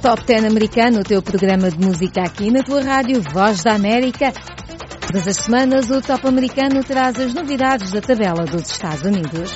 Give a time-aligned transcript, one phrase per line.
[0.00, 4.32] Top 10 americano, o teu programa de música aqui na tua rádio Voz da América.
[5.00, 9.50] Todas as semanas o Top americano traz as novidades da tabela dos Estados Unidos.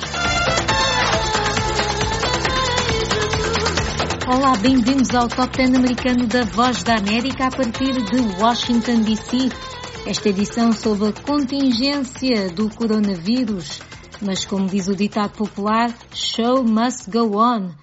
[4.27, 9.49] Olá, bem-vindos ao Top 10 americano da Voz da América a partir de Washington DC.
[10.05, 13.79] Esta edição sob a contingência do coronavírus.
[14.21, 17.82] Mas como diz o ditado popular, show must go on.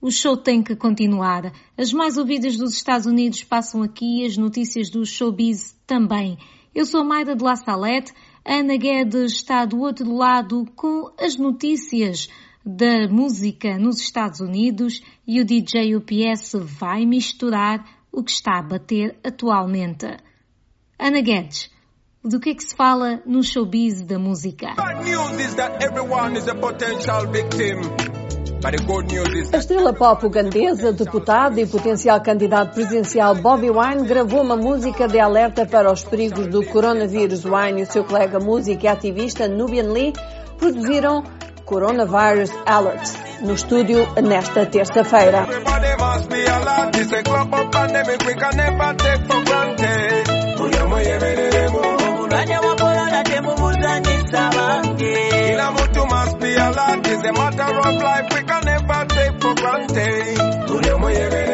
[0.00, 1.52] O show tem que continuar.
[1.76, 6.38] As mais ouvidas dos Estados Unidos passam aqui as notícias do showbiz também.
[6.74, 8.14] Eu sou Mayra de La Salette.
[8.42, 12.28] Ana Guedes está do outro lado com as notícias
[12.64, 18.62] da música nos Estados Unidos e o DJ UPS vai misturar o que está a
[18.62, 20.06] bater atualmente.
[20.98, 21.70] Ana Guedes,
[22.24, 24.74] do que é que se fala no showbiz da música?
[29.52, 35.18] A estrela pop ugandesa, deputado e potencial candidato presidencial Bobby Wine gravou uma música de
[35.18, 37.44] alerta para os perigos do coronavírus.
[37.44, 40.12] Wine e o seu colega músico e ativista Nubian Lee
[40.58, 41.24] produziram
[41.64, 45.46] Coronavirus Alert no estúdio nesta terça-feira.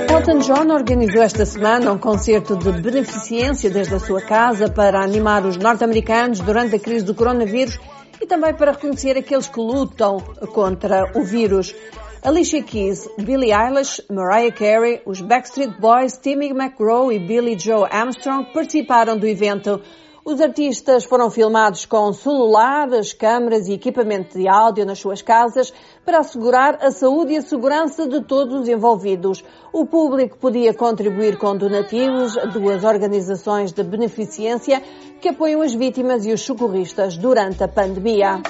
[0.09, 5.45] Elton John organizou esta semana um concerto de beneficência desde a sua casa para animar
[5.45, 7.79] os norte-americanos durante a crise do coronavírus
[8.21, 10.19] e também para reconhecer aqueles que lutam
[10.55, 11.75] contra o vírus.
[12.23, 18.53] Alicia Keys, Billie Eilish, Mariah Carey, os Backstreet Boys, Timmy McGraw e Billy Joe Armstrong
[18.53, 19.81] participaram do evento.
[20.27, 25.73] Os artistas foram filmados com celulares, câmaras e equipamento de áudio nas suas casas
[26.05, 29.45] para assegurar a saúde e a segurança de todos os envolvidos.
[29.73, 34.83] O público podia contribuir com donativos duas organizações de beneficência
[35.21, 38.43] que apoiam as vítimas e os socorristas durante a pandemia.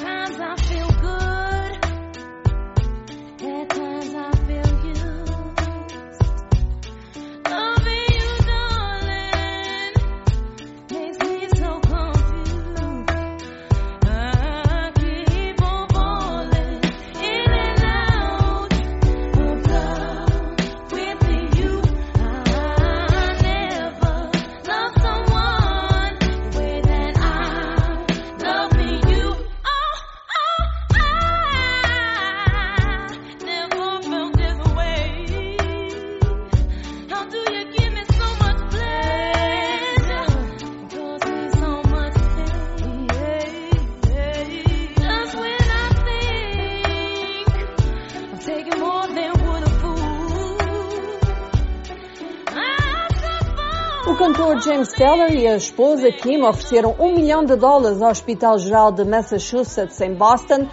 [54.92, 60.00] Taylor e a esposa Kim ofereceram um milhão de dólares ao Hospital Geral de Massachusetts,
[60.00, 60.68] em Boston,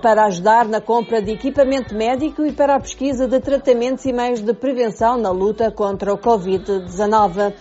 [0.00, 4.40] para ajudar na compra de equipamento médico e para a pesquisa de tratamentos e meios
[4.40, 7.54] de prevenção na luta contra o Covid-19.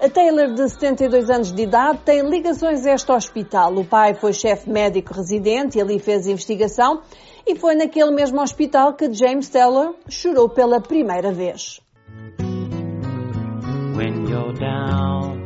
[0.00, 3.74] A Taylor, de 72 anos de idade, tem ligações a este hospital.
[3.74, 7.02] O pai foi chefe médico residente e ali fez investigação
[7.46, 11.80] e foi naquele mesmo hospital que James Taylor chorou pela primeira vez.
[13.96, 15.45] when you're down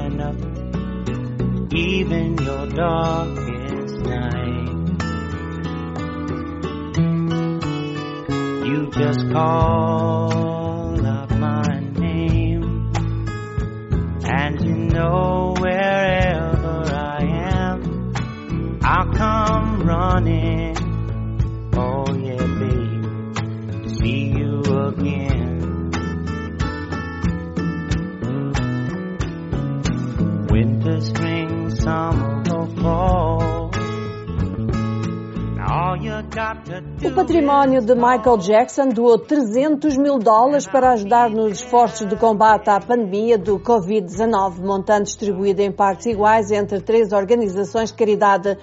[1.91, 4.69] even your darkest night.
[8.65, 10.40] You just call
[37.03, 42.69] O património de Michael Jackson doou 300 mil dólares para ajudar nos esforços de combate
[42.69, 48.55] à pandemia do Covid-19, montante distribuído em partes iguais entre três organizações de caridade.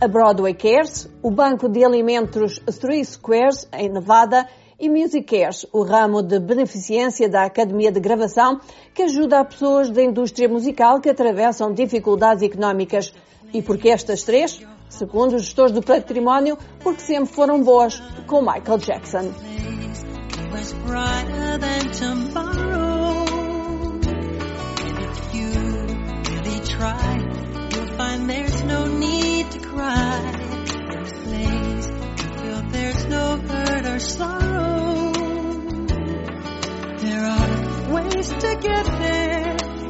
[0.00, 4.48] A Broadway Cares, o Banco de Alimentos Three Squares, em Nevada,
[4.80, 8.58] e Music Cares, o ramo de beneficência da Academia de Gravação,
[8.94, 13.12] que ajuda a pessoas da indústria musical que atravessam dificuldades económicas.
[13.52, 14.62] E porque estas três?
[14.92, 19.32] Segundo os gestores do património, porque sempre foram boas, com Michael Jackson.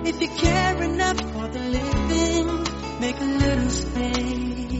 [0.05, 3.01] if you care enough for the living.
[3.01, 4.72] Make a little space,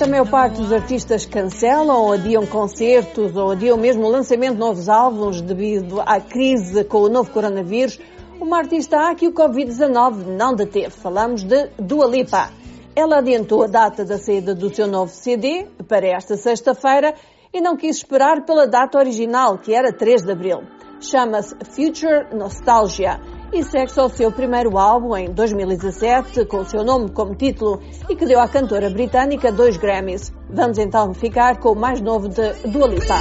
[0.00, 4.54] Enquanto a maior parte dos artistas cancelam ou adiam concertos ou adiam mesmo o lançamento
[4.54, 8.00] de novos álbuns devido à crise com o novo coronavírus,
[8.40, 10.88] uma artista há que o Covid-19 não deteve.
[10.88, 12.50] Falamos de Dua Lipa.
[12.96, 17.14] Ela adiantou a data da saída do seu novo CD para esta sexta-feira
[17.52, 20.62] e não quis esperar pela data original, que era 3 de abril.
[20.98, 23.20] Chama-se Future Nostalgia
[23.52, 28.40] e ao seu primeiro álbum em 2017, com seu nome como título e que deu
[28.40, 30.32] à cantora britânica dois Grammys.
[30.48, 33.16] Vamos então ficar com o mais novo de Dua Lipa.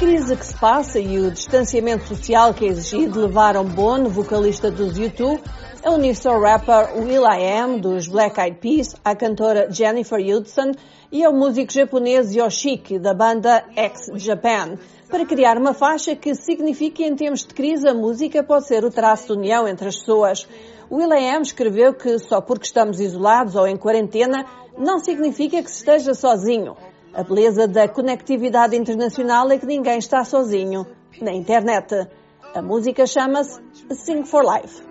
[0.00, 4.98] Crise que se passa e o distanciamento social que é exigido levaram Bono, vocalista dos
[4.98, 5.38] U2,
[5.84, 10.72] a unir-se ao rapper will.i.am dos Black Eyed Peas, à cantora Jennifer Hudson
[11.12, 14.78] e ao músico japonês Yoshiki da banda X Japan,
[15.10, 18.90] para criar uma faixa que signifique em tempos de crise a música pode ser o
[18.90, 20.48] traço de união entre as pessoas.
[20.90, 24.46] Will.i.am escreveu que só porque estamos isolados ou em quarentena
[24.78, 26.74] não significa que se esteja sozinho.
[27.12, 30.86] A beleza da conectividade internacional é que ninguém está sozinho
[31.20, 32.08] na internet.
[32.54, 33.60] A música chama-se
[33.90, 34.82] Sing for Life.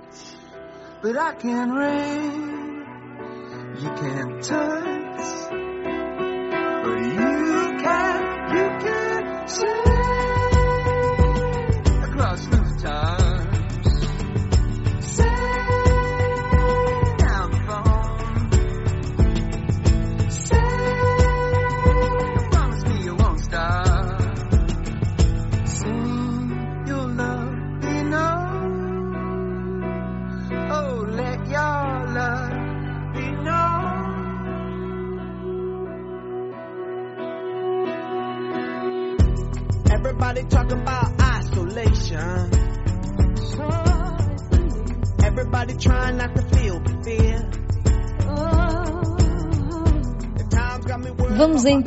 [1.02, 2.84] But I can rain,
[3.80, 3.90] you
[4.42, 5.50] touch,
[6.84, 7.59] but you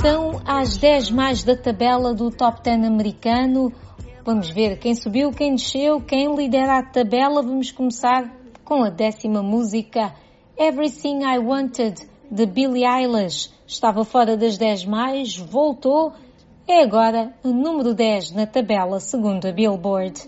[0.02, 3.73] então às 10 mais da tabela do Top 10 americano.
[4.25, 7.40] Vamos ver quem subiu, quem desceu, quem lidera a tabela.
[7.40, 8.28] Vamos começar
[8.64, 10.12] com a décima música,
[10.59, 13.52] Everything I Wanted, de Billie Eilish.
[13.64, 16.12] Estava fora das 10 mais, voltou
[16.66, 20.21] é agora o número 10 na tabela segundo a Billboard.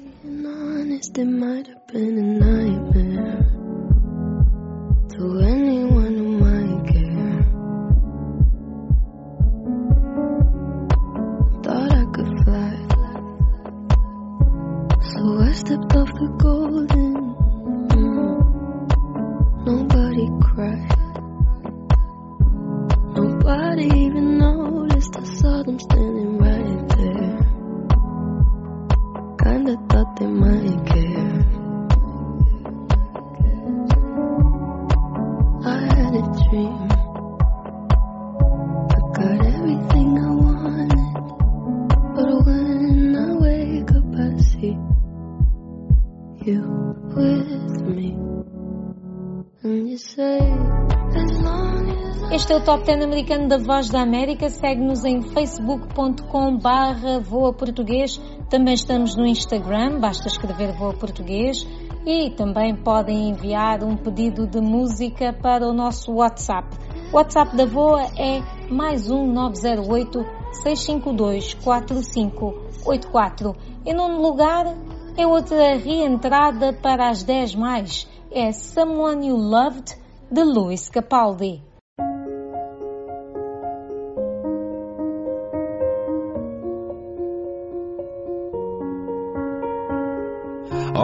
[52.45, 54.51] Este é o Top 10 americano da Voz da América.
[54.51, 58.21] Segue-nos em facebook.com barra Voa Português.
[58.51, 61.67] Também estamos no Instagram, basta escrever Voa Português.
[62.05, 66.69] E também podem enviar um pedido de música para o nosso WhatsApp.
[67.11, 70.23] O WhatsApp da Voa é mais um 908
[70.65, 73.57] 652 4584.
[73.87, 74.67] Em nono lugar,
[75.17, 78.07] é outra reentrada para as 10 mais.
[78.31, 79.97] É Someone You Loved,
[80.31, 81.74] de Luis Capaldi.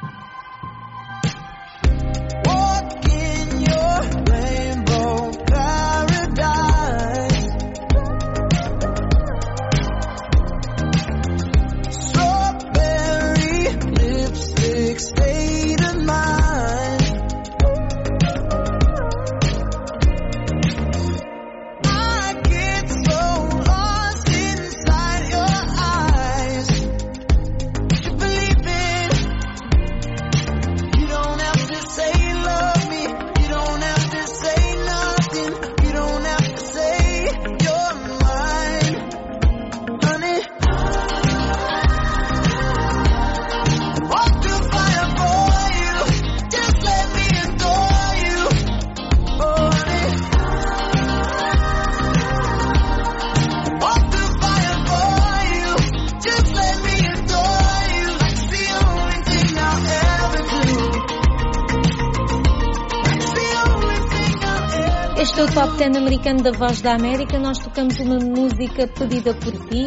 [65.56, 67.38] Top 10 americano da Voz da América.
[67.38, 69.86] Nós tocamos uma música pedida por ti.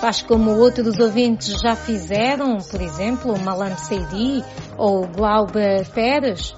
[0.00, 4.42] Faz como outros ouvintes já fizeram, por exemplo, o Malan Seidi
[4.78, 6.56] ou o Glauber Pérez.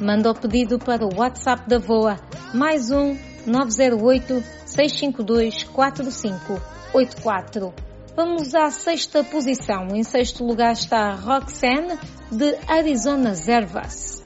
[0.00, 2.16] Manda o pedido para o WhatsApp da VOA,
[2.52, 3.16] mais um
[3.46, 7.72] 908 652 4584.
[8.16, 9.86] Vamos à sexta posição.
[9.94, 11.96] Em sexto lugar está Roxanne,
[12.32, 14.24] de Arizona Zervas.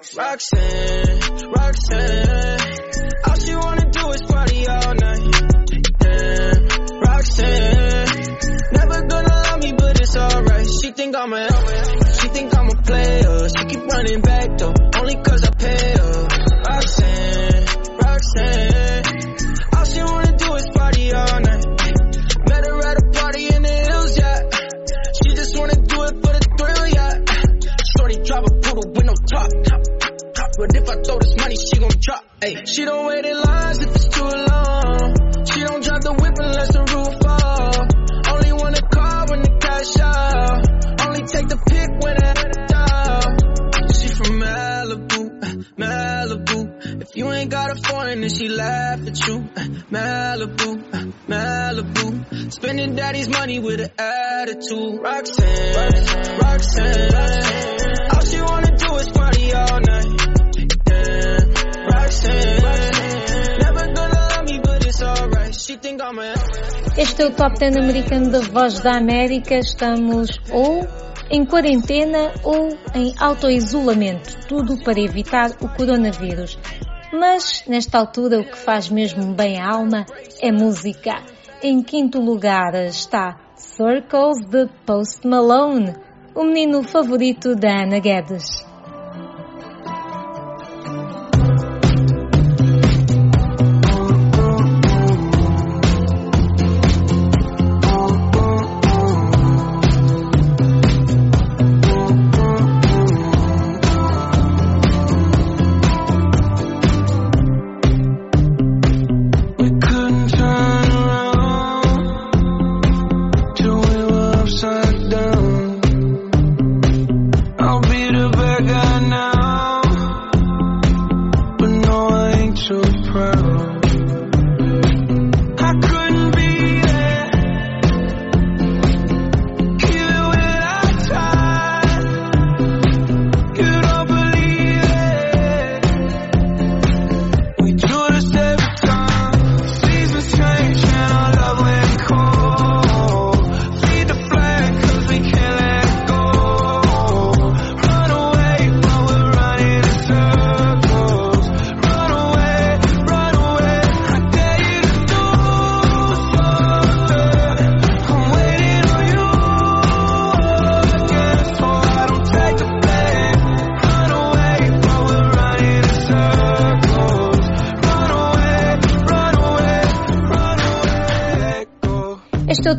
[0.00, 1.20] Roxanne,
[1.54, 2.29] Roxanne,
[48.10, 49.38] a foreign, then she laugh at you.
[49.90, 50.70] Malibu,
[51.28, 52.52] Malibu.
[52.52, 55.00] Spending daddy's money with an attitude.
[55.00, 57.14] Roxanne, Roxanne.
[58.12, 60.06] All she wanna do is party all night.
[61.92, 62.62] Roxanne,
[63.58, 65.54] never gonna love me, but it's alright.
[65.54, 65.78] She
[66.96, 69.54] Este é o Top 10 americano da Voz da América.
[69.56, 70.86] Estamos ou
[71.30, 76.58] em quarentena ou em autoisolamento, tudo para evitar o coronavírus.
[77.12, 80.06] Mas, nesta altura, o que faz mesmo bem à alma
[80.40, 81.22] é música.
[81.62, 85.94] Em quinto lugar está Circles de Post Malone,
[86.34, 88.69] o menino favorito da Ana Guedes.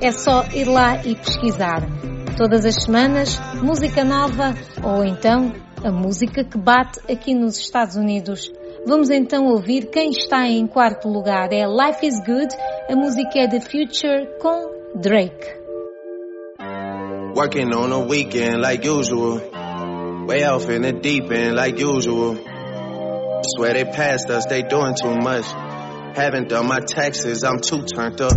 [0.00, 1.82] É só ir lá e pesquisar.
[2.38, 5.52] Todas as semanas, música nova ou então
[5.84, 8.50] a música que bate aqui nos Estados Unidos.
[8.86, 11.52] Vamos então ouvir quem está em quarto lugar.
[11.52, 12.54] É Life is Good,
[12.90, 15.62] a música é The Future com Drake.
[17.36, 19.40] Working on a weekend like usual.
[20.26, 22.38] Way off in the deep end like usual.
[23.56, 25.44] Swear they passed us, they doing too much.
[26.16, 28.32] Haven't done my taxes, I'm too turned up.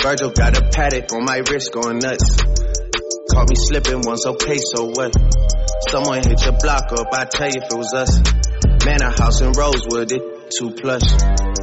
[0.00, 2.36] Virgil got a paddock on my wrist going nuts.
[3.32, 5.12] Caught me slipping once, okay, so what?
[5.88, 8.20] Someone hit your block up, I tell you if it was us.
[8.84, 11.08] Man, a house in Rosewood, it too plush.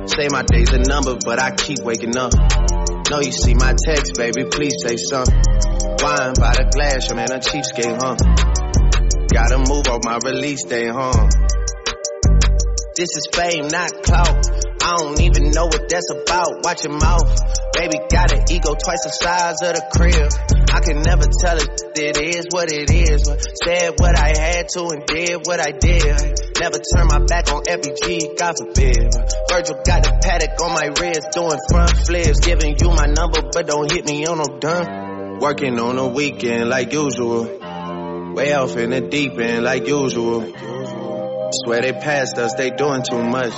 [0.08, 2.34] Say my day's a number, but I keep waking up.
[3.10, 5.38] Know you see my text, baby, please say something.
[6.02, 8.16] Wine by the glass, your man a cheapskate, huh?
[9.32, 11.30] Gotta move off my release day, huh?
[12.98, 14.50] This is fame, not clout.
[14.82, 16.64] I don't even know what that's about.
[16.64, 17.30] Watch your mouth.
[17.74, 20.32] Baby got an ego twice the size of the crib.
[20.78, 23.26] I can never tell it, it is what it is.
[23.66, 26.06] Said what I had to and did what I did.
[26.60, 29.10] Never turn my back on FBG, God forbid.
[29.50, 32.42] Virgil got the paddock on my wrist, doing front flips.
[32.42, 35.40] Giving you my number, but don't hit me on no done.
[35.40, 37.46] Working on a weekend like usual.
[38.36, 40.42] Way off in the deep end like usual.
[41.54, 43.54] Swear they passed us, they doing too much.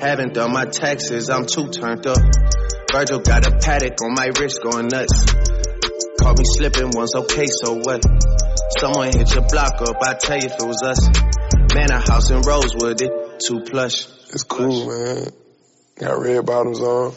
[0.00, 2.18] Haven't done my taxes, I'm too turned up.
[2.92, 5.53] Virgil got a paddock on my wrist going nuts.
[6.24, 8.02] Caught me slipping once, okay, so what?
[8.78, 11.06] Someone hit your block up, I tell you if it was us.
[11.74, 14.06] Man, a house in Rosewood, it too plush.
[14.30, 15.26] It's cool, man.
[15.96, 17.12] Got red bottoms on.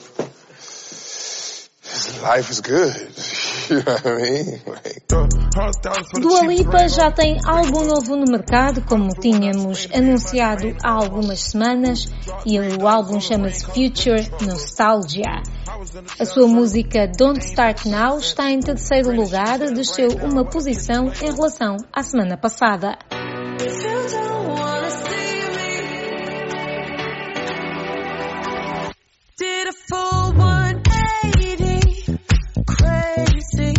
[2.21, 2.93] Life is good.
[3.69, 4.61] You know what I mean?
[4.65, 5.07] Like,
[6.21, 12.05] Dua Lipa já tem álbum novo no mercado, como tínhamos anunciado há algumas semanas,
[12.45, 15.43] e o álbum chama-se Future Nostalgia.
[16.19, 21.77] A sua música Don't Start Now está em terceiro lugar, desceu uma posição em relação
[21.93, 22.97] à semana passada.
[29.37, 32.17] Did a full 180,
[32.65, 33.73] crazy.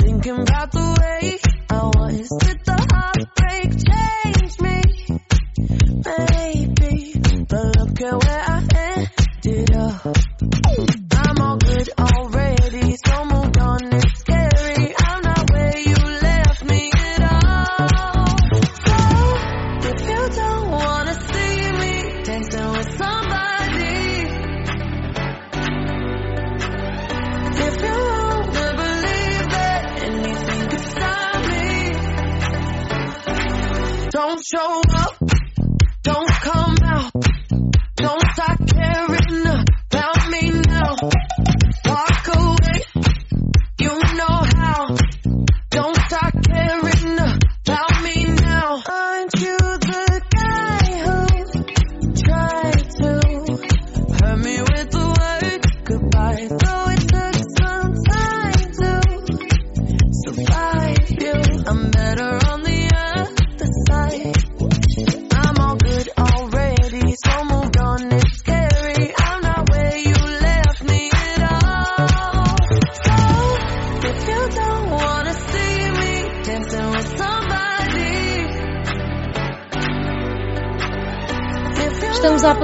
[0.00, 1.38] Thinking about the way
[1.70, 2.28] I was.
[2.40, 4.80] Did the heartbreak change me?
[6.06, 7.12] Maybe,
[7.46, 8.43] but look at where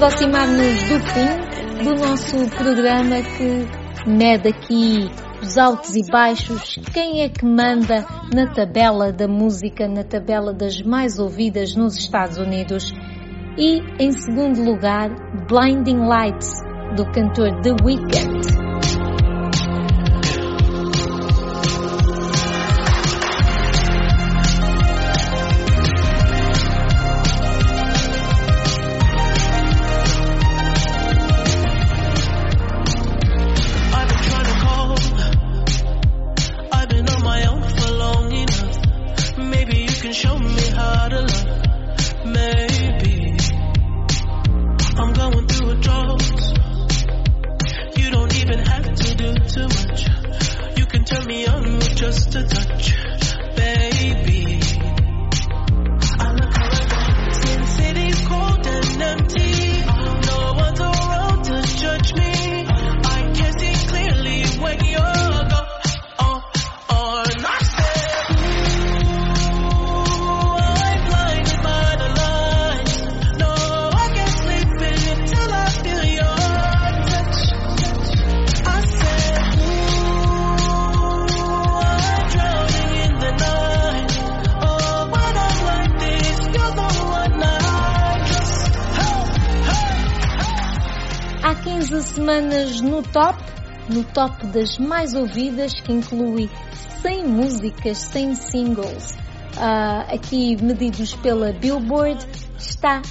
[0.00, 1.39] aproximar-nos do fim
[2.10, 5.08] nosso programa que mede aqui
[5.40, 10.82] os altos e baixos, quem é que manda na tabela da música, na tabela das
[10.82, 12.92] mais ouvidas nos Estados Unidos.
[13.56, 15.08] E, em segundo lugar,
[15.48, 16.50] Blinding Lights,
[16.96, 18.19] do cantor The Weeknd.
[92.40, 93.38] Semanas no top,
[93.90, 96.48] no top das mais ouvidas, que inclui
[97.02, 99.18] 100 músicas, 100 singles.
[99.58, 102.26] Ah, aqui medidos pela Billboard,
[102.56, 103.02] está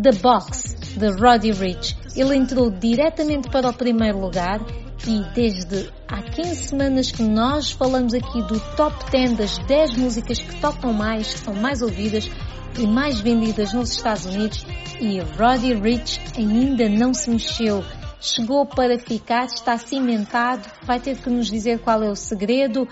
[0.00, 1.96] The Box, de Roddy Rich.
[2.14, 4.60] Ele entrou diretamente para o primeiro lugar
[5.06, 10.38] e desde há 15 semanas que nós falamos aqui do top 10 das 10 músicas
[10.40, 12.30] que tocam mais, que são mais ouvidas
[12.78, 14.64] e mais vendidas nos Estados Unidos
[15.00, 17.84] e Roddy Rich ainda não se mexeu.
[18.20, 22.88] Chegou para ficar, está cimentado, vai ter que nos dizer qual é o segredo.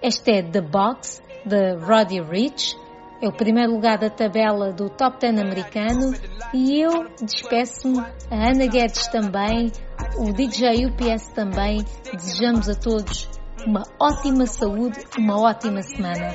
[0.00, 2.76] Este é The Box, de Roddy Rich.
[3.20, 6.12] É o primeiro lugar da tabela do Top 10 americano.
[6.54, 9.70] E eu despeço-me, a Ana Guedes também,
[10.18, 11.84] o DJ UPS também.
[12.10, 13.28] Desejamos a todos
[13.66, 16.30] uma ótima saúde, uma ótima semana.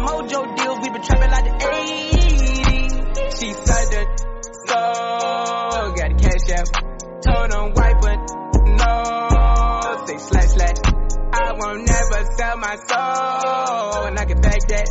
[0.00, 0.42] Mojo
[7.38, 8.18] Told them white, but
[8.66, 10.78] no, say slash slash.
[11.30, 14.88] I won't never sell my soul, and I can back that.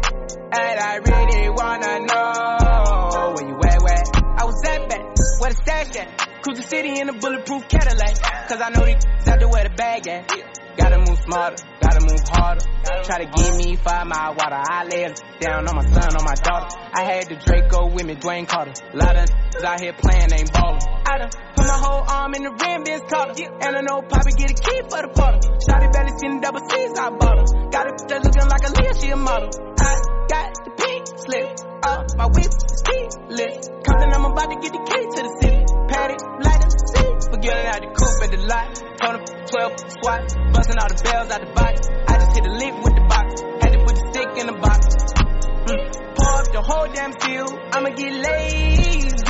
[0.56, 4.04] And I really wanna know where you at, where?
[4.40, 5.02] I was at back,
[5.42, 6.42] where the stash at?
[6.42, 8.16] Cruise the city in a bulletproof Cadillac,
[8.48, 10.32] cause I know these out there where the bag at.
[10.78, 12.64] Gotta move smarter, gotta move harder.
[13.04, 14.56] Try to give me five mile water.
[14.56, 15.04] I lay
[15.42, 16.78] down on my son, on my daughter.
[16.94, 18.72] I had the Draco with me, Dwayne Carter.
[18.94, 19.28] A Lot of
[19.66, 20.80] out here playing, ain't ballin'.
[21.10, 21.30] I done
[21.68, 23.46] put my whole arm in the rim, Ben's caught her.
[23.62, 25.40] And I know Poppy get a key for the porter.
[25.68, 27.48] Shotty belly skin double C's, I bought her.
[27.70, 29.50] Got it that looking like a Leah, she a model.
[29.80, 29.92] I
[30.32, 31.48] got the pink slip
[31.84, 32.52] up, my whip
[32.88, 33.56] keyless.
[33.84, 35.62] Compton, I'm about to get the key to the city.
[35.92, 37.16] Paddock, light up the seat.
[37.36, 38.68] Forgetting out the coupe at the lot.
[38.98, 40.24] Told him 12 swat,
[40.56, 41.76] busting all the bells out the box.
[42.08, 43.28] I just hit a lick with the box.
[43.60, 44.82] Had to put the stick in the box.
[45.68, 45.84] Mm.
[46.16, 47.52] Pour up the whole damn field.
[47.76, 49.27] I'ma get lazy.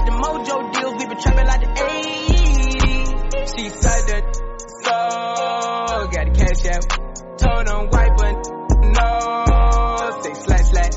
[0.00, 0.94] Got the mojo deals.
[0.96, 3.52] We been trapping like the 80s.
[3.52, 4.24] She said that
[4.80, 4.96] so
[6.08, 6.88] got the cash out.
[7.36, 8.32] Told them white, but
[8.96, 9.08] no.
[10.22, 10.96] Say slash slash.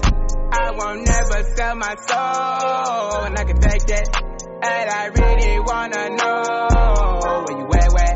[0.53, 4.07] I won't never sell my soul, and I can take that.
[4.63, 8.13] And I really wanna know where you at, where?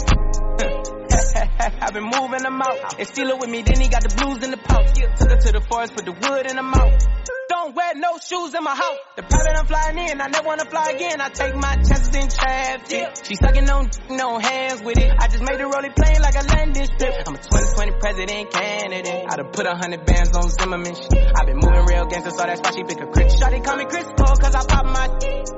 [1.82, 2.97] I've been moving them out.
[2.97, 4.93] And steal it with me, then he got the blues in the pouch.
[4.95, 7.37] Took her to the forest, put the wood in the mouth.
[7.67, 8.95] Don't wear no shoes in my house.
[9.17, 11.19] The private I'm flying in, I never wanna fly again.
[11.19, 13.12] I take my chances in traffic.
[13.27, 15.12] She sucking on no hands with it.
[15.12, 17.27] I just made the rolling plane like a landing strip.
[17.27, 19.27] I'm a 2020 president candidate.
[19.27, 20.95] I done put a hundred bands on Zimmerman.
[20.95, 23.36] i been moving real gangster, so that's why she pick a crit.
[23.36, 25.12] Shotty call me Chris Paul, cause I pop my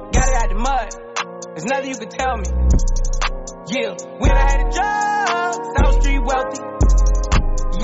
[0.10, 0.89] got it out the mud.
[1.54, 2.50] There's nothing you can tell me.
[3.69, 6.58] Yeah, when I had a job, South Street wealthy.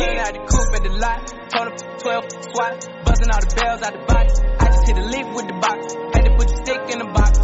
[0.02, 1.22] Yeah, I had the coupe at the lot.
[1.54, 3.05] Told him 12 swat.
[3.16, 4.40] Busting all the bells out the box.
[4.60, 5.96] I just hit a lick with the box.
[6.12, 7.40] Had to put the stick in the box.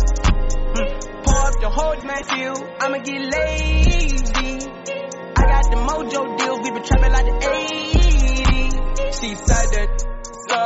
[0.76, 1.24] Mm.
[1.24, 2.60] Pour up the whole man feel.
[2.76, 4.68] I'ma get lazy.
[5.32, 6.60] I got the mojo deals.
[6.60, 8.76] We been trapping like the 80s.
[9.16, 9.90] She said that.
[10.52, 10.60] So,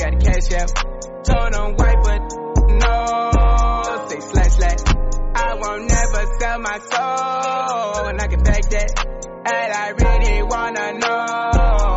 [0.00, 0.72] got the cash out.
[1.28, 2.32] Told him white, but
[2.80, 4.08] no.
[4.08, 4.80] Say slash slash.
[5.36, 8.08] I won't never sell my soul.
[8.08, 8.88] And I can back that.
[9.44, 11.91] And I really wanna know